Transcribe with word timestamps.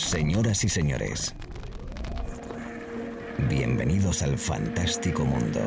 Señoras 0.00 0.64
y 0.64 0.68
señores, 0.68 1.34
bienvenidos 3.48 4.22
al 4.22 4.38
fantástico 4.38 5.24
mundo 5.24 5.60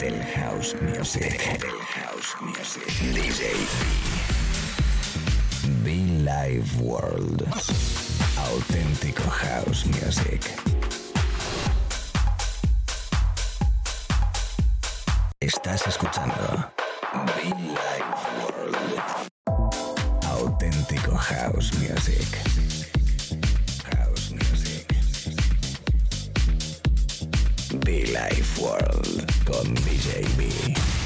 del 0.00 0.20
house 0.34 0.76
music. 0.82 1.60
Del 1.60 1.70
house 1.94 2.36
music. 2.42 2.84
DJ 3.14 3.54
Be 5.84 5.94
Live 6.24 6.66
World. 6.80 7.46
Auténtico 8.36 9.22
house 9.30 9.86
music. 9.86 10.42
Estás 15.38 15.86
escuchando 15.86 16.72
Be 17.36 17.54
Live 17.56 17.78
World. 18.42 19.02
Auténtico 20.24 21.16
house 21.16 21.72
music. 21.78 22.77
Be 27.88 28.04
Life 28.12 28.60
World 28.60 29.24
con 29.46 29.72
DJ 29.72 30.97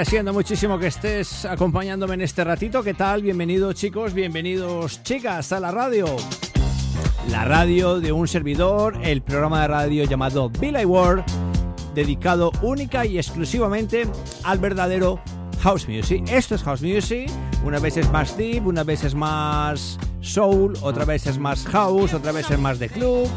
Agradeciendo 0.00 0.32
muchísimo 0.32 0.78
que 0.78 0.86
estés 0.86 1.44
acompañándome 1.44 2.14
en 2.14 2.22
este 2.22 2.42
ratito. 2.42 2.82
¿Qué 2.82 2.94
tal? 2.94 3.20
Bienvenidos 3.20 3.74
chicos, 3.74 4.14
bienvenidos 4.14 5.02
chicas 5.02 5.52
a 5.52 5.60
la 5.60 5.70
radio. 5.72 6.06
La 7.28 7.44
radio 7.44 8.00
de 8.00 8.10
un 8.10 8.26
servidor, 8.26 8.96
el 9.02 9.20
programa 9.20 9.60
de 9.60 9.68
radio 9.68 10.04
llamado 10.04 10.48
Billy 10.48 10.86
World, 10.86 11.22
dedicado 11.94 12.50
única 12.62 13.04
y 13.04 13.18
exclusivamente 13.18 14.08
al 14.42 14.58
verdadero 14.58 15.20
house 15.60 15.86
music. 15.86 16.26
Esto 16.30 16.54
es 16.54 16.62
house 16.62 16.80
music, 16.80 17.30
una 17.62 17.78
vez 17.78 17.98
es 17.98 18.10
más 18.10 18.34
deep, 18.38 18.66
una 18.66 18.84
vez 18.84 19.04
es 19.04 19.14
más 19.14 19.98
soul, 20.22 20.78
otra 20.80 21.04
vez 21.04 21.26
es 21.26 21.38
más 21.38 21.66
house, 21.66 22.14
otra 22.14 22.32
vez 22.32 22.50
es 22.50 22.58
más 22.58 22.78
de 22.78 22.88
club. 22.88 23.28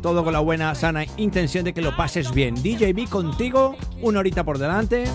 Todo 0.00 0.22
con 0.22 0.32
la 0.32 0.38
buena, 0.38 0.76
sana 0.76 1.06
intención 1.16 1.64
de 1.64 1.74
que 1.74 1.82
lo 1.82 1.96
pases 1.96 2.32
bien. 2.32 2.54
DJB 2.54 3.08
contigo, 3.08 3.74
una 4.00 4.20
horita 4.20 4.44
por 4.44 4.58
delante. 4.58 5.06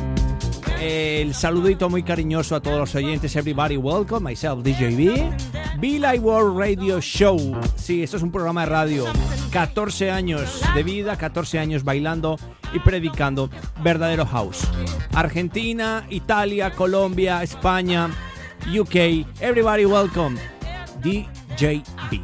El 0.79 1.33
saludito 1.33 1.89
muy 1.89 2.03
cariñoso 2.03 2.55
a 2.55 2.61
todos 2.61 2.77
los 2.77 2.95
oyentes. 2.95 3.35
Everybody 3.35 3.77
welcome, 3.77 4.29
myself 4.29 4.63
DJB. 4.63 5.79
Be 5.79 6.19
World 6.19 6.57
Radio 6.57 7.01
Show. 7.01 7.55
Sí, 7.75 8.03
esto 8.03 8.17
es 8.17 8.23
un 8.23 8.31
programa 8.31 8.61
de 8.61 8.67
radio. 8.67 9.05
14 9.51 10.11
años 10.11 10.61
de 10.75 10.83
vida, 10.83 11.17
14 11.17 11.57
años 11.57 11.83
bailando 11.83 12.37
y 12.73 12.79
predicando 12.79 13.49
verdadero 13.81 14.25
house. 14.25 14.67
Argentina, 15.13 16.05
Italia, 16.09 16.71
Colombia, 16.71 17.41
España, 17.41 18.09
UK. 18.67 19.25
Everybody 19.41 19.85
welcome. 19.85 20.37
DJB. 21.01 22.21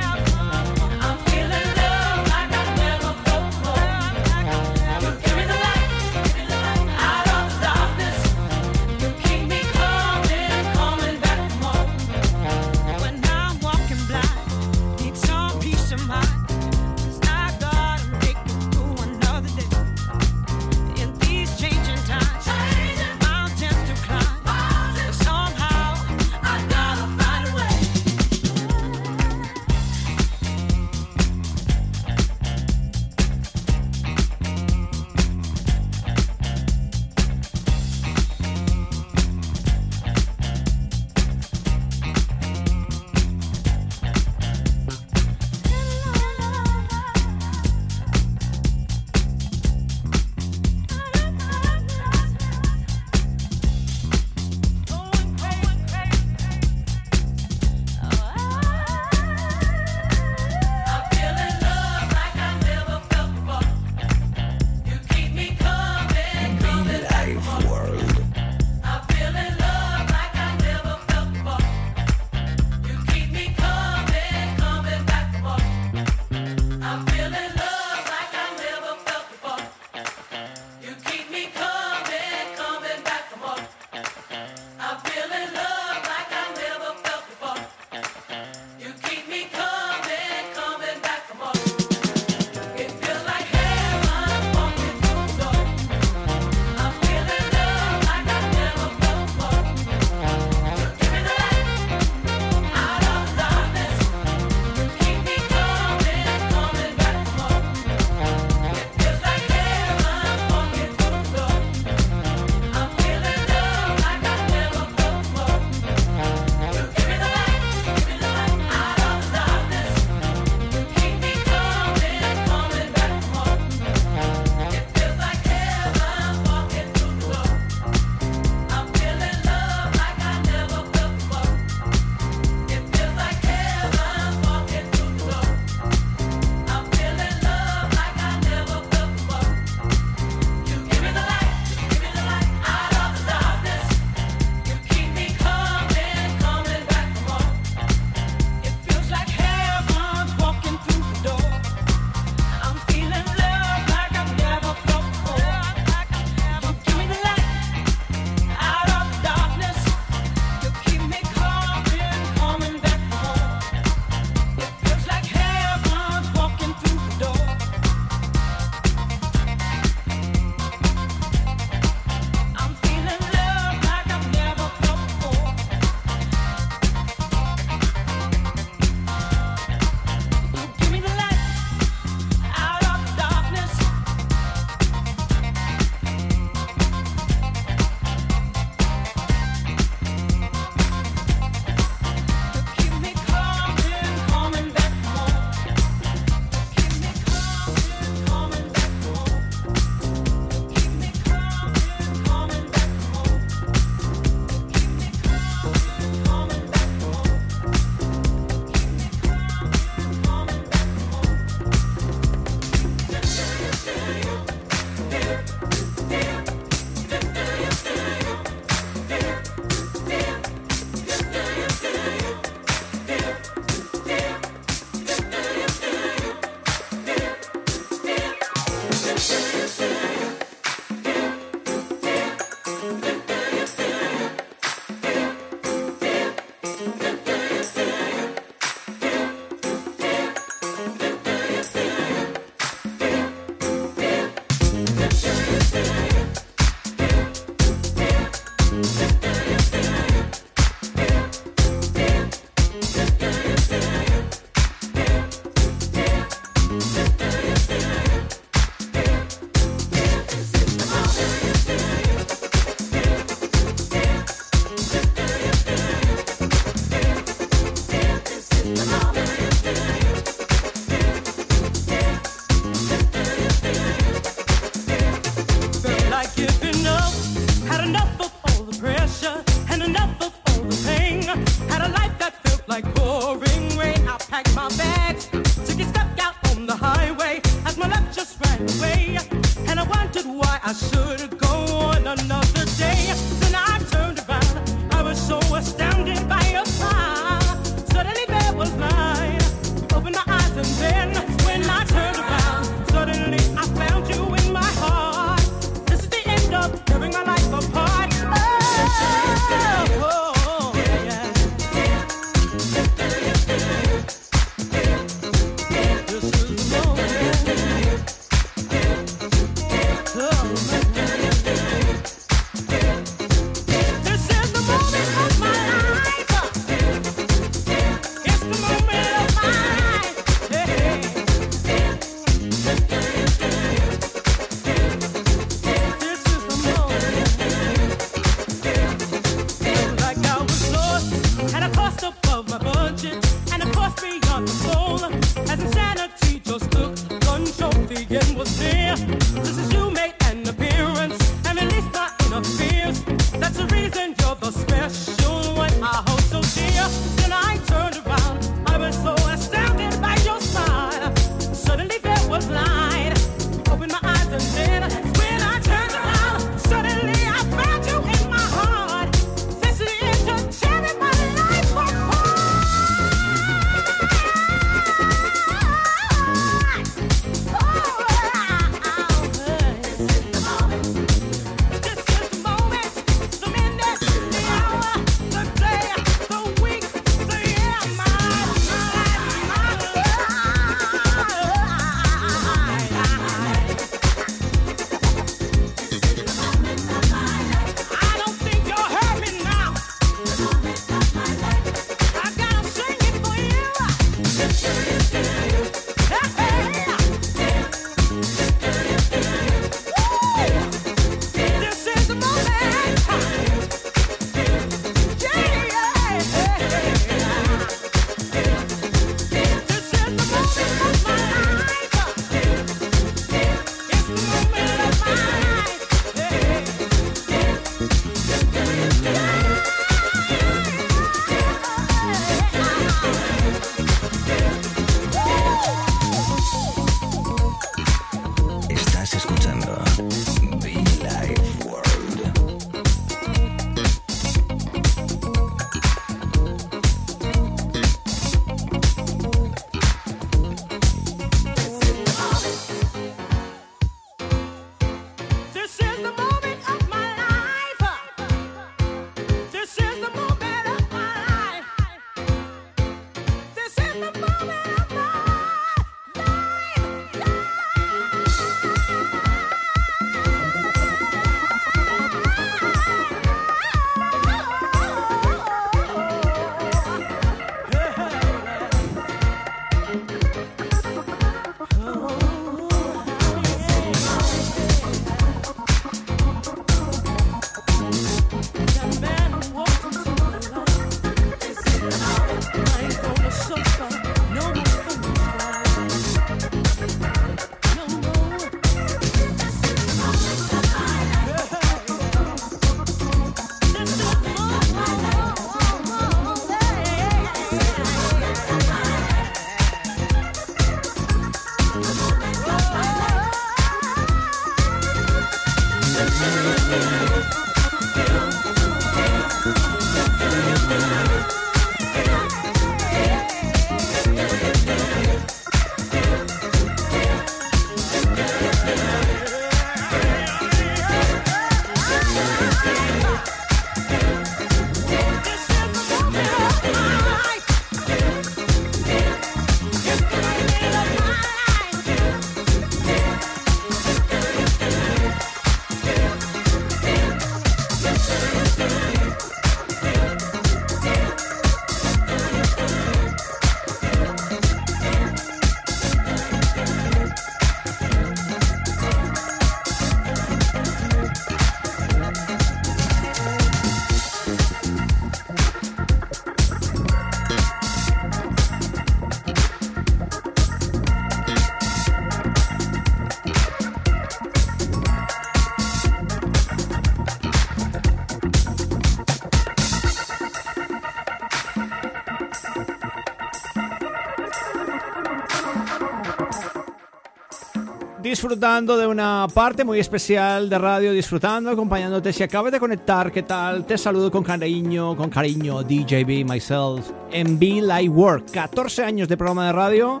Disfrutando 588.32 588.78
de 588.78 588.86
una 588.86 589.26
parte 589.34 589.62
muy 589.62 589.78
especial 589.78 590.48
de 590.48 590.56
radio, 590.56 590.90
disfrutando, 590.92 591.50
acompañándote. 591.50 592.14
Si 592.14 592.22
acabas 592.22 592.50
de 592.50 592.58
conectar, 592.58 593.12
¿qué 593.12 593.24
tal? 593.24 593.66
Te 593.66 593.76
saludo 593.76 594.10
con 594.10 594.24
cariño, 594.24 594.96
con 594.96 595.10
cariño, 595.10 595.62
DJB, 595.62 596.24
myself, 596.24 596.92
en 597.10 597.38
Be 597.38 597.60
Light 597.60 597.90
Work. 597.90 598.30
14 598.30 598.84
años 598.84 599.06
de 599.08 599.18
programa 599.18 599.48
de 599.48 599.52
radio, 599.52 600.00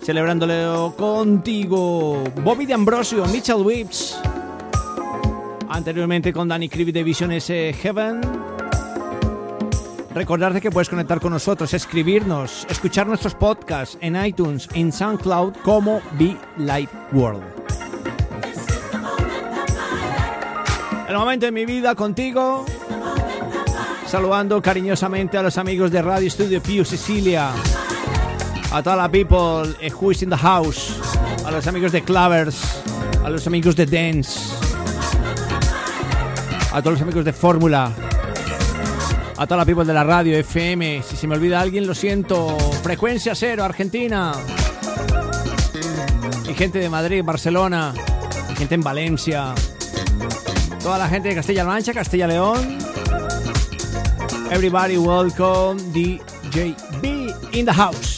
celebrándolo 0.00 0.94
contigo. 0.96 2.22
Bobby 2.44 2.66
de 2.66 2.74
Ambrosio, 2.74 3.26
Mitchell 3.26 3.56
Whips. 3.56 4.16
Anteriormente 5.68 6.32
con 6.32 6.46
Danny 6.46 6.68
Creevy 6.68 6.92
de 6.92 7.02
Vision 7.02 7.32
S 7.32 7.74
Heaven. 7.82 8.20
Recordarte 10.14 10.60
que 10.60 10.70
puedes 10.70 10.88
conectar 10.88 11.20
con 11.20 11.32
nosotros, 11.32 11.74
escribirnos, 11.74 12.64
escuchar 12.70 13.08
nuestros 13.08 13.34
podcasts 13.34 13.98
en 14.00 14.14
iTunes, 14.24 14.68
en 14.74 14.92
SoundCloud 14.92 15.54
como 15.64 16.00
Be 16.16 16.36
Light 16.58 16.90
World. 17.12 17.61
El 21.08 21.16
momento 21.16 21.46
de 21.46 21.52
mi 21.52 21.64
vida 21.66 21.94
contigo. 21.94 22.64
Saludando 24.06 24.60
cariñosamente 24.60 25.38
a 25.38 25.42
los 25.42 25.58
amigos 25.58 25.90
de 25.90 26.02
Radio 26.02 26.30
Studio 26.30 26.62
Pio 26.62 26.84
Sicilia. 26.84 27.50
A 28.72 28.82
toda 28.82 28.96
la 28.96 29.08
people 29.10 29.74
who 30.00 30.10
is 30.10 30.22
in 30.22 30.30
the 30.30 30.36
house. 30.36 30.98
A 31.44 31.50
los 31.50 31.66
amigos 31.66 31.92
de 31.92 32.02
Clavers. 32.02 32.82
A 33.24 33.30
los 33.30 33.46
amigos 33.46 33.76
de 33.76 33.86
Dance. 33.86 34.38
A 36.72 36.80
todos 36.80 36.94
los 36.94 37.02
amigos 37.02 37.24
de 37.24 37.32
Fórmula 37.32 37.92
a 39.42 39.46
toda 39.46 39.58
la 39.58 39.64
people 39.64 39.84
de 39.84 39.92
la 39.92 40.04
radio, 40.04 40.38
FM. 40.38 41.02
Si 41.02 41.16
se 41.16 41.26
me 41.26 41.34
olvida 41.34 41.60
alguien, 41.60 41.84
lo 41.84 41.96
siento. 41.96 42.56
Frecuencia 42.80 43.34
cero, 43.34 43.64
Argentina. 43.64 44.34
Y 46.48 46.54
gente 46.54 46.78
de 46.78 46.88
Madrid, 46.88 47.24
Barcelona. 47.24 47.92
Y 48.52 48.54
gente 48.54 48.76
en 48.76 48.82
Valencia. 48.82 49.52
Toda 50.82 50.98
la 50.98 51.08
gente 51.08 51.28
de 51.28 51.36
Castilla-La 51.36 51.70
Mancha, 51.70 51.92
Castilla-León. 51.92 52.78
Everybody 54.50 54.98
welcome 54.98 55.78
DJ 55.92 56.74
B 57.00 57.32
in 57.52 57.64
the 57.64 57.72
house. 57.72 58.11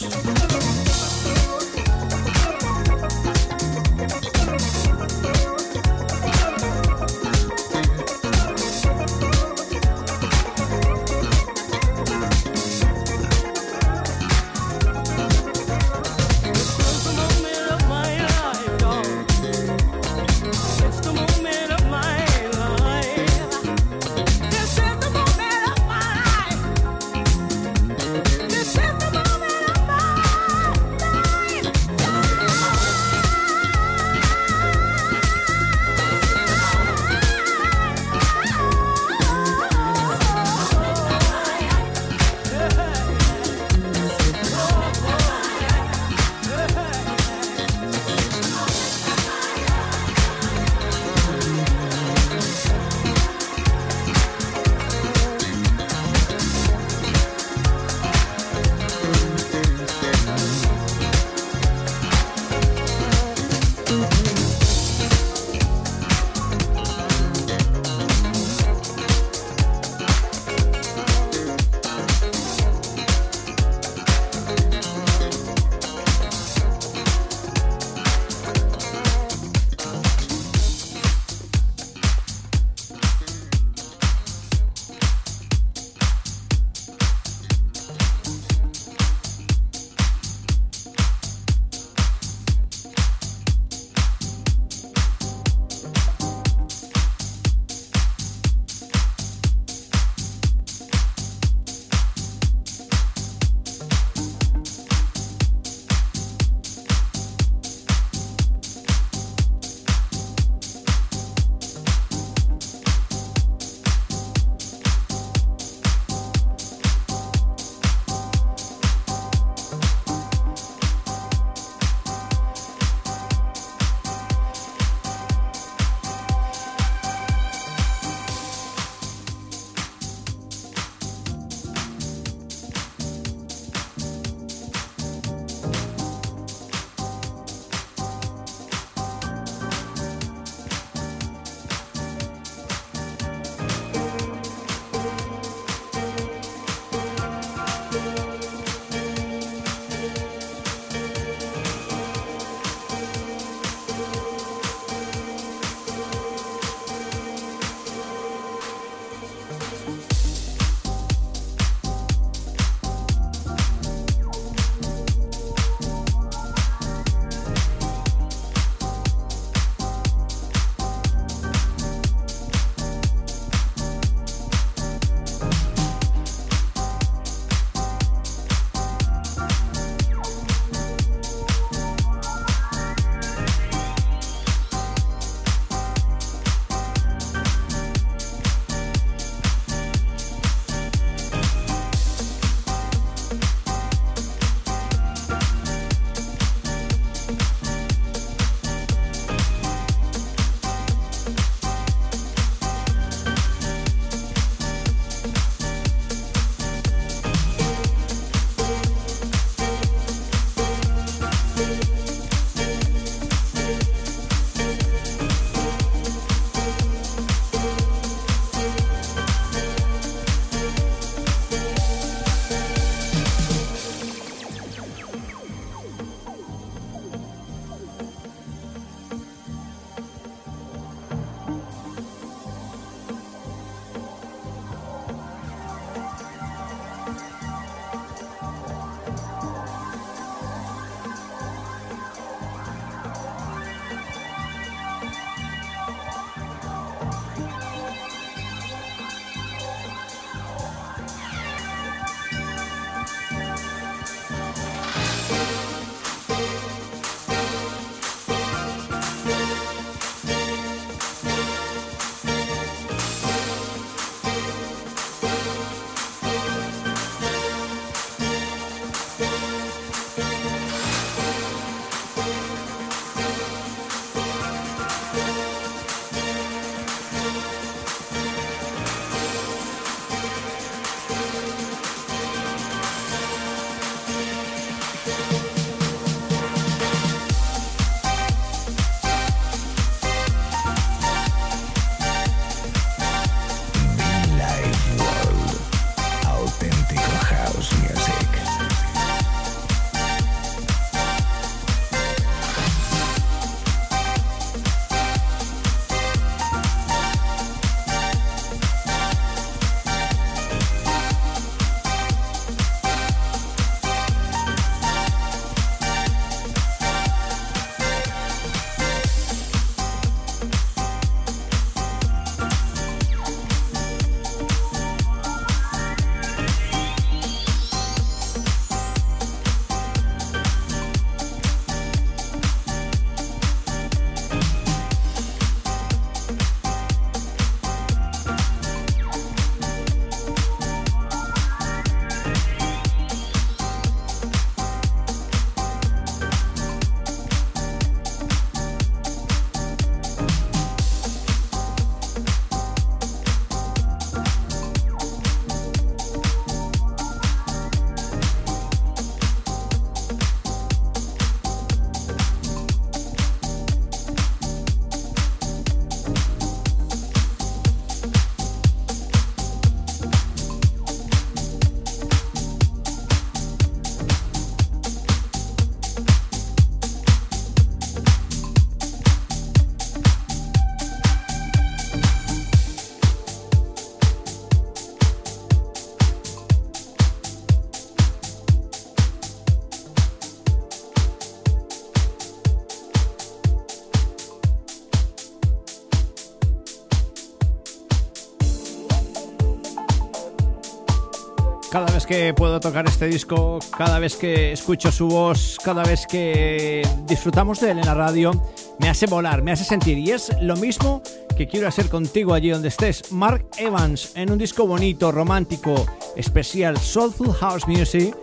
Que 402.05 402.33
puedo 402.33 402.59
tocar 402.59 402.85
este 402.87 403.07
disco, 403.07 403.59
cada 403.77 403.99
vez 403.99 404.15
que 404.15 404.51
escucho 404.51 404.91
su 404.91 405.07
voz, 405.07 405.57
cada 405.63 405.83
vez 405.83 406.05
que 406.07 406.87
disfrutamos 407.05 407.59
de 407.59 407.71
él 407.71 407.79
en 407.79 407.85
la 407.85 407.93
radio, 407.93 408.31
me 408.79 408.89
hace 408.89 409.07
volar, 409.07 409.41
me 409.41 409.51
hace 409.51 409.63
sentir. 409.63 409.97
Y 409.97 410.11
es 410.11 410.31
lo 410.41 410.55
mismo 410.55 411.01
que 411.37 411.47
quiero 411.47 411.67
hacer 411.67 411.89
contigo 411.89 412.33
allí 412.33 412.49
donde 412.49 412.67
estés. 412.69 413.11
Mark 413.11 413.47
Evans 413.57 414.11
en 414.15 414.31
un 414.31 414.37
disco 414.37 414.67
bonito, 414.67 415.11
romántico, 415.11 415.85
especial, 416.15 416.77
Soulful 416.77 417.33
House 417.33 417.67
Music, 417.67 418.15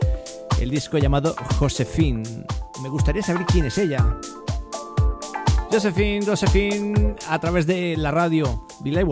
el 0.60 0.70
disco 0.70 0.98
llamado 0.98 1.34
Josephine. 1.58 2.22
Me 2.82 2.88
gustaría 2.88 3.22
saber 3.22 3.44
quién 3.46 3.66
es 3.66 3.78
ella. 3.78 4.18
Josephine, 5.70 6.24
Josephine, 6.24 7.16
a 7.28 7.38
través 7.38 7.66
de 7.66 7.96
la 7.96 8.10
radio, 8.10 8.66
Billy. 8.80 9.04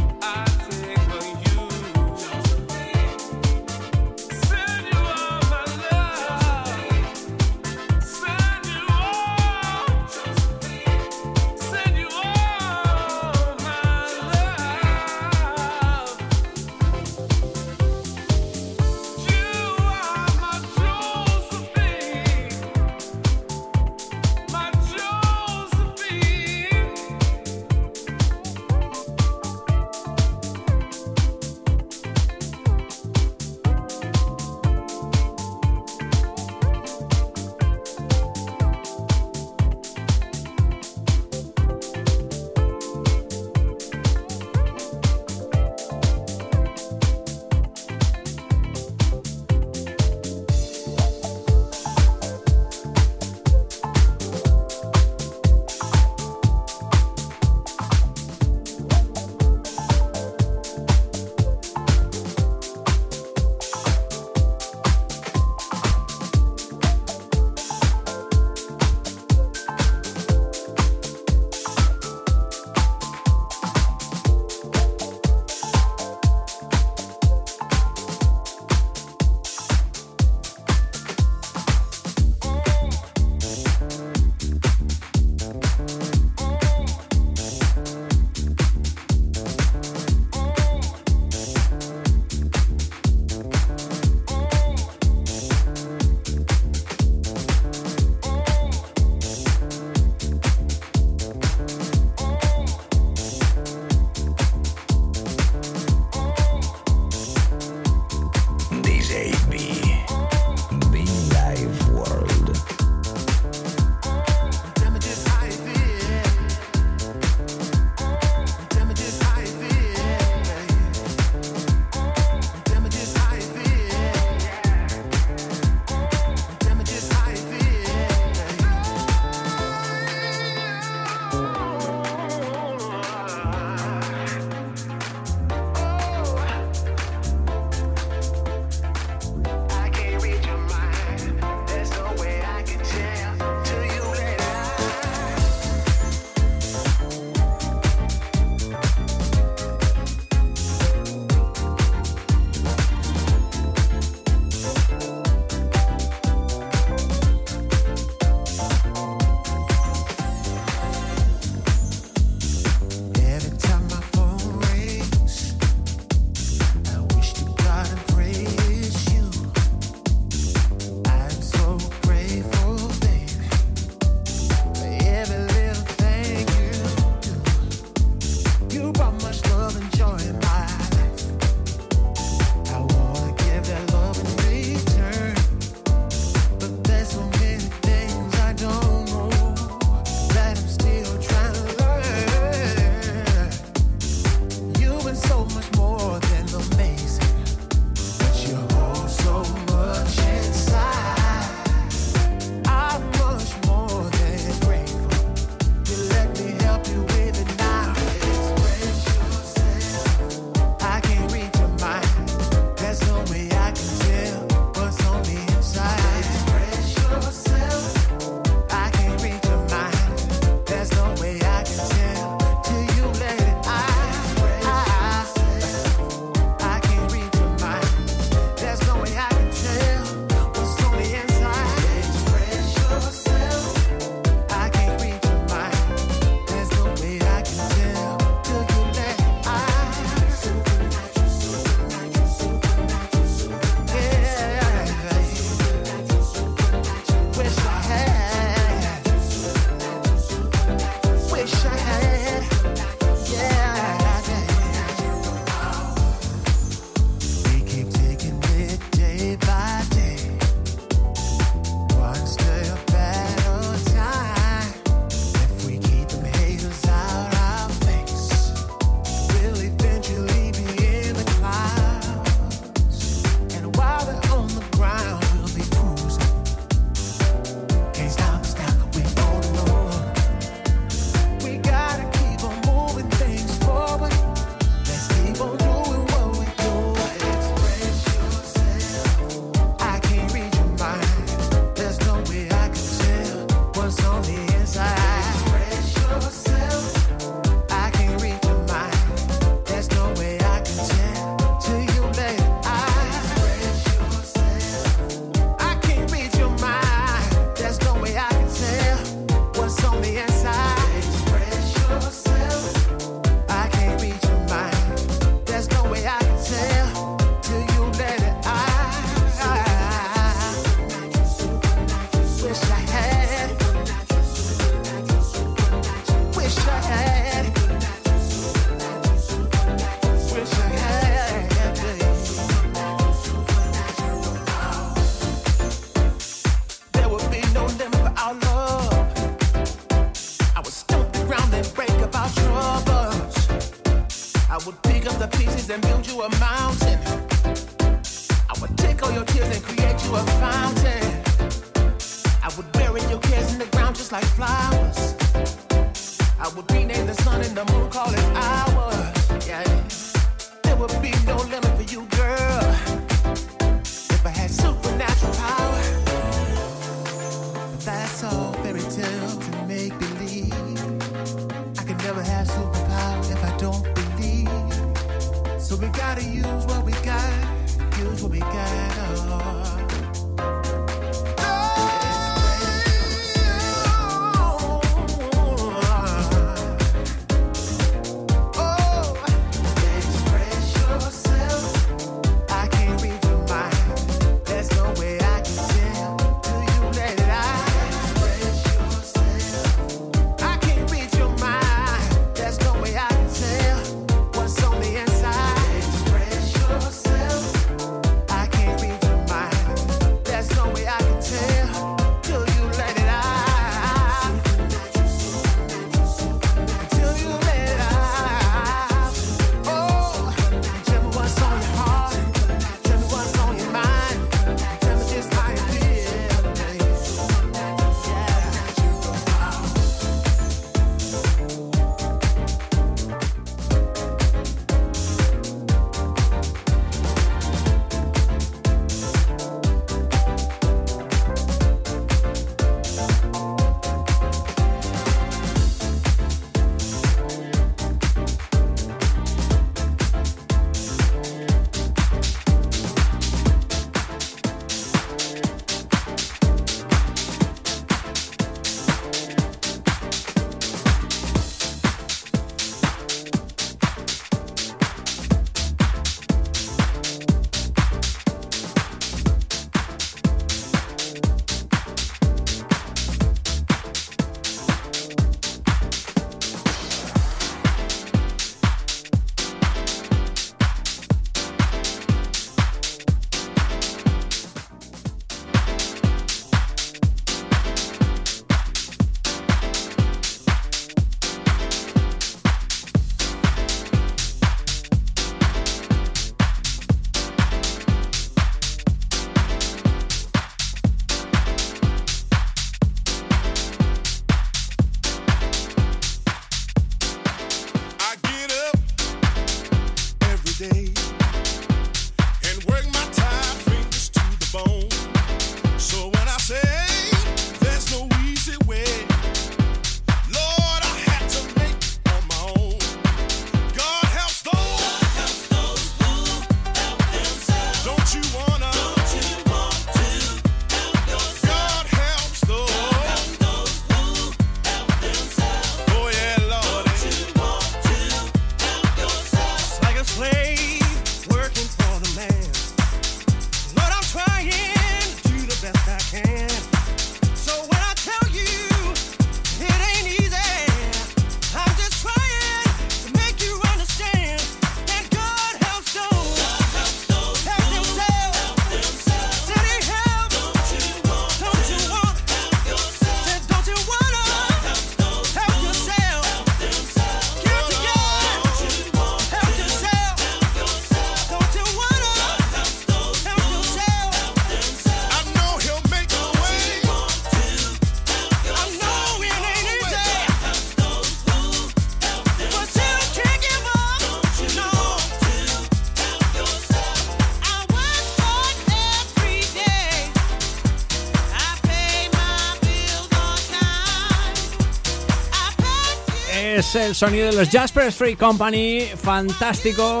El 596.74 596.94
sonido 596.94 597.26
de 597.26 597.32
los 597.32 597.50
Jasper 597.50 597.92
Free 597.92 598.16
Company, 598.16 598.80
fantástico. 598.96 600.00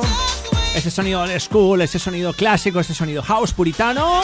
Ese 0.74 0.90
sonido 0.90 1.22
old 1.22 1.38
school, 1.38 1.80
ese 1.82 1.98
sonido 1.98 2.32
clásico, 2.32 2.80
ese 2.80 2.94
sonido 2.94 3.22
house 3.22 3.52
puritano, 3.52 4.22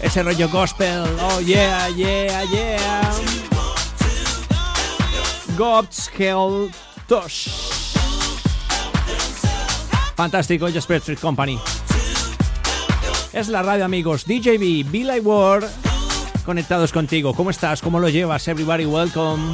ese 0.00 0.22
rollo 0.22 0.48
gospel, 0.48 1.04
oh 1.20 1.40
yeah, 1.40 1.88
yeah, 1.90 2.44
yeah. 2.44 3.12
God's 5.58 6.10
Hell 6.16 6.70
Tosh. 7.06 7.48
Fantástico, 10.16 10.68
Jasper 10.72 11.00
Free 11.00 11.16
Company. 11.16 11.58
Es 13.32 13.48
la 13.48 13.62
radio, 13.62 13.84
amigos. 13.84 14.24
DJB, 14.24 14.90
Be 14.90 15.04
Like 15.04 15.20
World, 15.20 15.68
conectados 16.46 16.92
contigo. 16.92 17.34
¿Cómo 17.34 17.50
estás? 17.50 17.82
¿Cómo 17.82 17.98
lo 18.00 18.08
llevas? 18.08 18.48
Everybody, 18.48 18.86
welcome. 18.86 19.52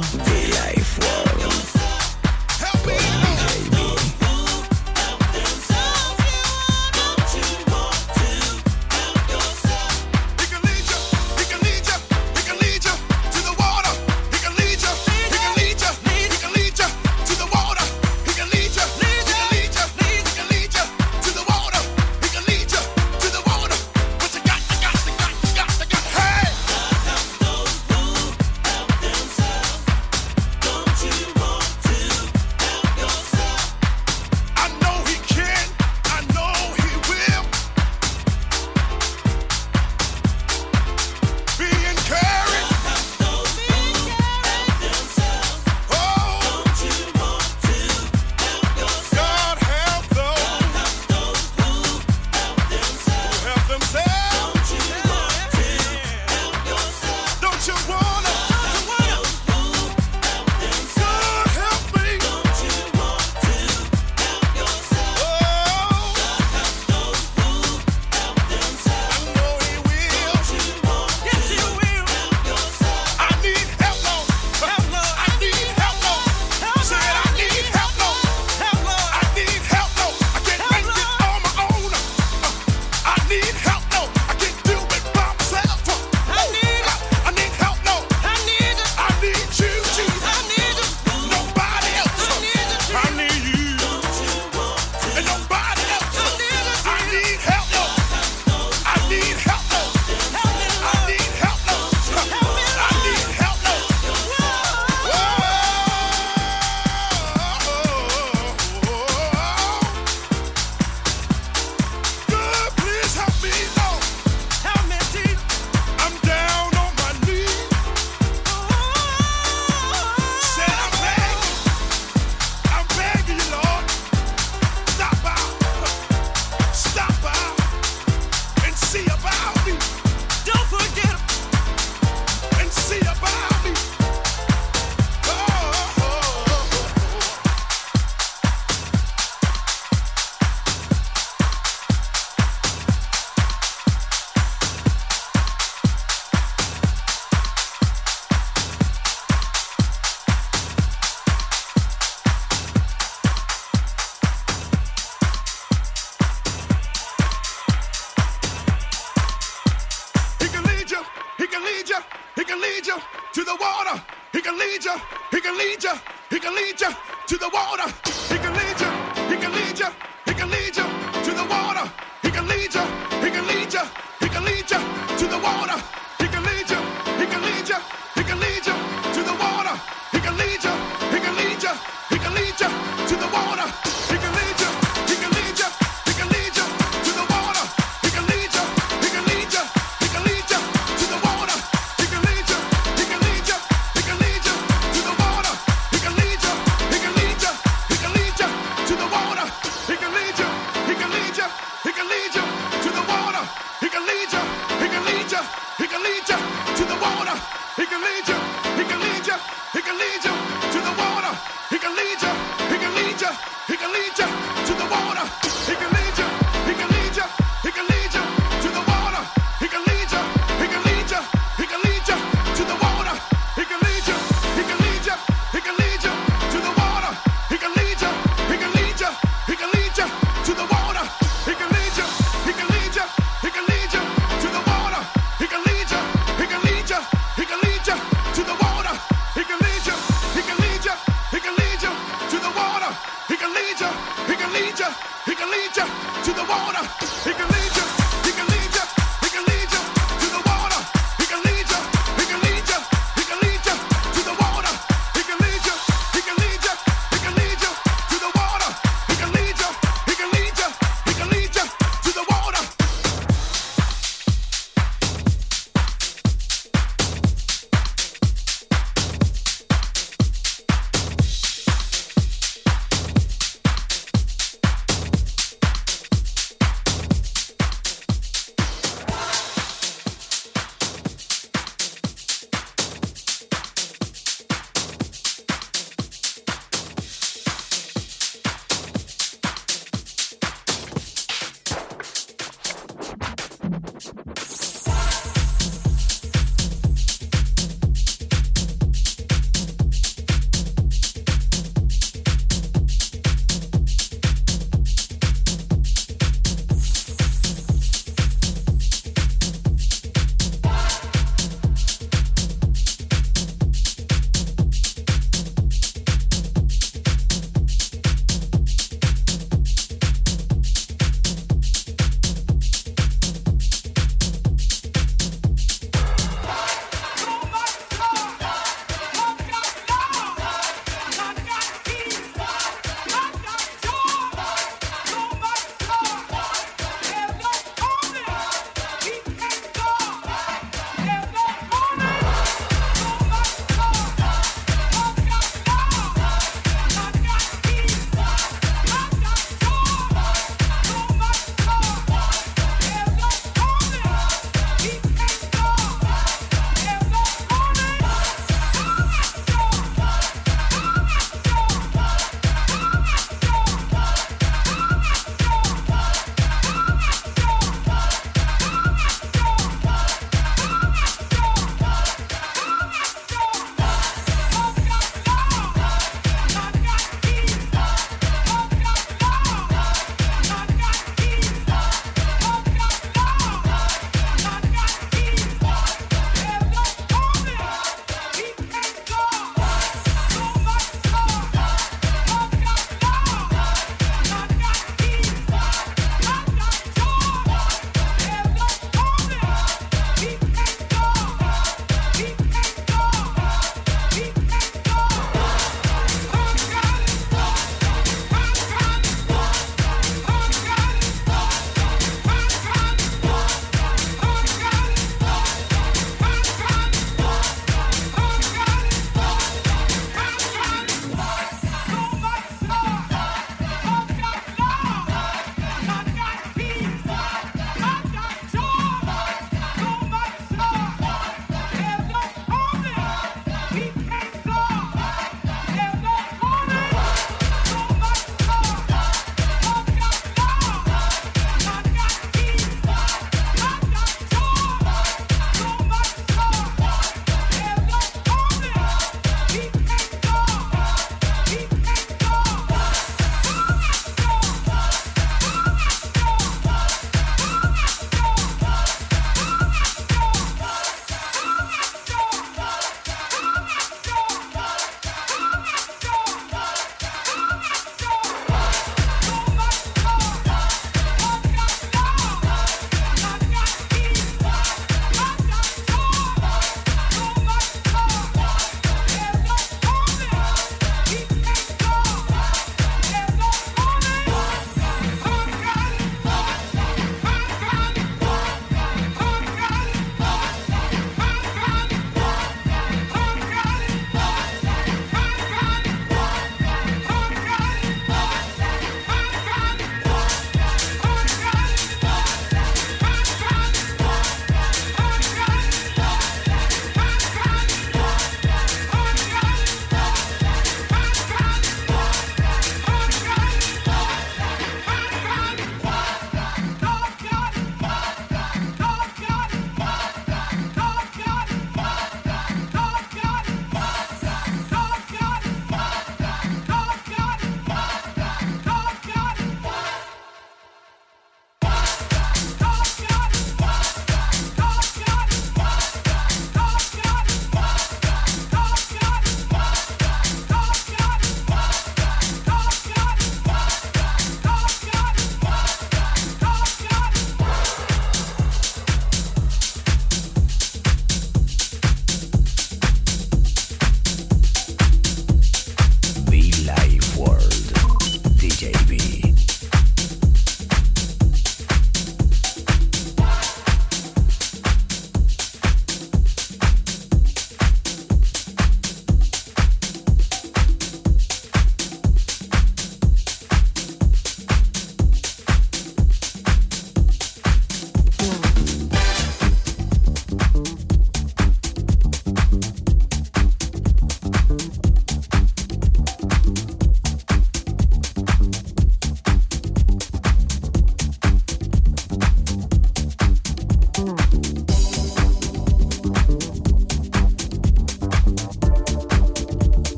lead 161.81 161.89
you. 161.89 161.97
He 162.35 162.43
can 162.43 162.61
lead 162.61 162.85
you 162.85 162.95
to 163.33 163.43
the 163.43 163.57
water. 163.59 164.01
He 164.31 164.41
can 164.41 164.57
lead 164.57 164.83
you. 164.83 164.95
He 165.31 165.41
can 165.41 165.57
lead 165.57 165.83
you. 165.83 165.91
He 166.29 166.39
can 166.39 166.55
lead 166.55 166.79
you 166.79 166.89
to 167.27 167.37
the 167.37 167.49
water. 167.49 167.87
He 168.29 168.37
can 168.37 168.53
lead 168.53 168.79
you. 168.79 168.91
He 169.29 169.37
can 169.41 169.51
lead 169.51 169.79
you. 169.79 169.87
He 170.25 170.33
can 170.33 170.49
lead 170.49 170.77
you 170.77 170.83
to 171.23 171.31
the 171.31 171.45
water. 171.49 171.91
He 172.21 172.29
can 172.29 172.47
lead 172.47 172.73
you. 172.73 172.81
He 173.23 173.29
can 173.31 173.47
lead 173.47 173.73
you. 173.73 173.81
He 174.19 174.29
can 174.29 174.43
lead 174.45 174.71
you 174.71 174.79
to 175.17 175.27
the 175.27 175.39
water. 175.39 175.81
He 176.19 176.27
can 176.27 176.43
lead 176.43 176.69
you. 176.69 176.77
He 177.19 177.25
can 177.25 177.41
lead 177.41 177.69
you. 177.69 178.00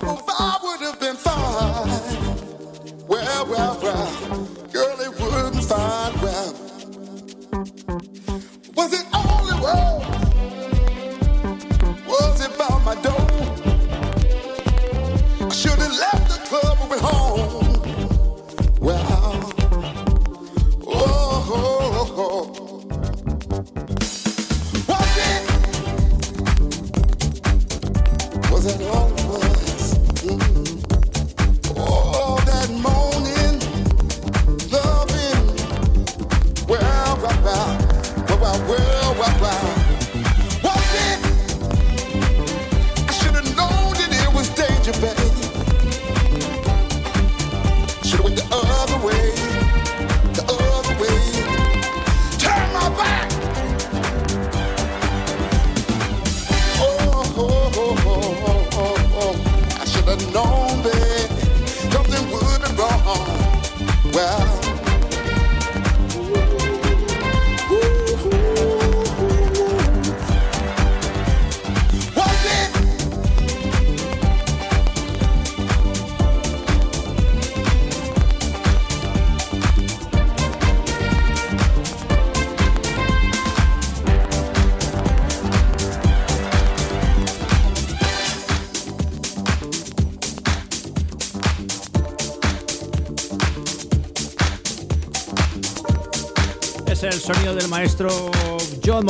trouble, 0.00 0.22
I 0.28 0.58
would 0.62 0.80
have 0.80 1.00
been 1.00 1.16
fine. 1.16 3.06
Well, 3.06 3.46
well, 3.46 3.78
well. 3.82 4.39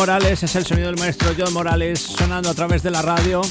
Morales, 0.00 0.42
es 0.42 0.56
el 0.56 0.64
sonido 0.64 0.86
del 0.86 0.98
maestro 0.98 1.34
John 1.36 1.52
Morales 1.52 2.00
sonando 2.00 2.48
a 2.48 2.54
través 2.54 2.82
de 2.82 2.90
la 2.90 3.02
radio. 3.02 3.42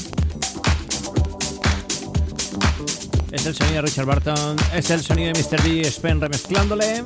Es 3.30 3.46
el 3.46 3.54
sonido 3.54 3.76
de 3.76 3.82
Richard 3.82 4.04
Barton, 4.06 4.56
es 4.74 4.90
el 4.90 5.00
sonido 5.00 5.32
de 5.32 5.40
Mr. 5.40 5.62
D. 5.62 5.84
Spen 5.84 6.20
remezclándole. 6.20 7.04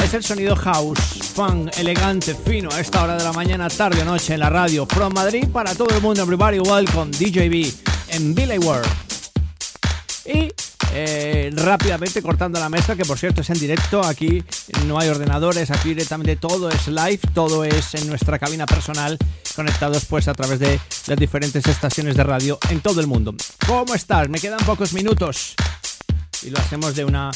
Es 0.00 0.14
el 0.14 0.22
sonido 0.22 0.54
house, 0.54 1.00
fun, 1.34 1.68
elegante, 1.76 2.36
fino 2.36 2.70
a 2.70 2.78
esta 2.78 3.02
hora 3.02 3.16
de 3.16 3.24
la 3.24 3.32
mañana, 3.32 3.68
tarde 3.68 4.00
o 4.00 4.04
noche 4.04 4.34
en 4.34 4.38
la 4.38 4.48
radio. 4.48 4.86
From 4.86 5.12
Madrid 5.12 5.48
para 5.52 5.74
todo 5.74 5.92
el 5.92 6.00
mundo, 6.00 6.22
everybody 6.22 6.60
welcome 6.60 7.10
DJB 7.10 7.74
en 8.10 8.32
Billy 8.32 8.58
World. 8.58 8.88
Y 10.24 10.52
eh, 10.92 11.50
rápidamente 11.54 12.22
cortando 12.22 12.60
la 12.60 12.68
mesa, 12.68 12.94
que 12.94 13.04
por 13.04 13.18
cierto 13.18 13.40
es 13.40 13.50
en 13.50 13.58
directo, 13.58 14.04
aquí 14.04 14.42
no 14.86 14.98
hay 14.98 15.08
ordenadores, 15.08 15.70
aquí 15.70 15.90
directamente 15.90 16.36
todo 16.36 16.68
es 16.70 16.86
live, 16.88 17.20
todo 17.32 17.64
es 17.64 17.94
en 17.94 18.06
nuestra 18.08 18.38
cabina 18.38 18.66
personal, 18.66 19.18
conectados 19.56 20.04
pues 20.04 20.28
a 20.28 20.34
través 20.34 20.58
de 20.60 20.78
las 21.06 21.18
diferentes 21.18 21.66
estaciones 21.66 22.16
de 22.16 22.22
radio 22.22 22.58
en 22.70 22.80
todo 22.80 23.00
el 23.00 23.06
mundo. 23.06 23.34
¿Cómo 23.66 23.94
estás? 23.94 24.28
Me 24.28 24.38
quedan 24.38 24.60
pocos 24.64 24.92
minutos 24.92 25.54
y 26.42 26.50
lo 26.50 26.58
hacemos 26.58 26.94
de 26.94 27.04
una 27.04 27.30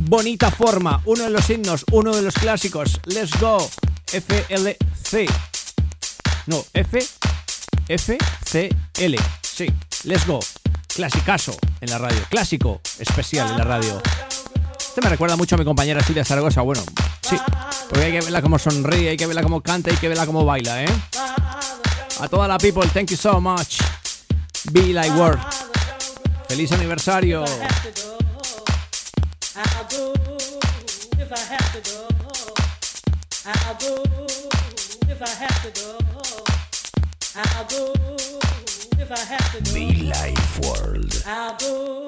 bonita 0.00 0.50
forma. 0.50 1.02
Uno 1.04 1.24
de 1.24 1.30
los 1.30 1.48
himnos, 1.50 1.84
uno 1.92 2.14
de 2.14 2.22
los 2.22 2.34
clásicos, 2.34 3.00
Let's 3.06 3.38
Go, 3.38 3.58
FLC. 4.06 5.28
No, 6.46 6.64
F, 6.72 7.06
FCL, 7.88 9.16
sí, 9.42 9.66
Let's 10.04 10.26
Go 10.26 10.40
clasicazo 10.94 11.56
en 11.80 11.90
la 11.90 11.98
radio, 11.98 12.20
clásico 12.30 12.80
especial 12.98 13.50
en 13.50 13.58
la 13.58 13.64
radio. 13.64 14.00
Este 14.78 15.00
me 15.00 15.08
recuerda 15.08 15.36
mucho 15.36 15.56
a 15.56 15.58
mi 15.58 15.64
compañera 15.64 16.02
Silvia 16.02 16.24
Zaragoza, 16.24 16.62
bueno, 16.62 16.82
sí, 17.20 17.36
porque 17.88 18.04
hay 18.04 18.12
que 18.12 18.20
verla 18.20 18.40
como 18.40 18.58
sonríe, 18.58 19.10
hay 19.10 19.16
que 19.16 19.26
verla 19.26 19.42
como 19.42 19.60
canta, 19.60 19.90
hay 19.90 19.96
que 19.96 20.08
verla 20.08 20.24
como 20.24 20.44
baila, 20.44 20.84
¿eh? 20.84 20.88
A 22.20 22.28
toda 22.28 22.46
la 22.46 22.58
people, 22.58 22.88
thank 22.90 23.10
you 23.10 23.16
so 23.16 23.40
much. 23.40 23.80
Be 24.70 24.92
like 24.92 25.10
world. 25.14 25.40
Feliz 26.48 26.70
aniversario. 26.72 27.44
Be 39.74 40.08
Life 40.08 40.60
World. 40.60 41.22
I'll 41.26 41.54
go. 41.56 42.06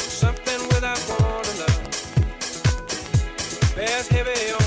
Something 0.00 0.60
without 0.68 0.98
warning, 1.20 1.92
that's 3.76 4.08
heavy 4.08 4.52
on. 4.52 4.63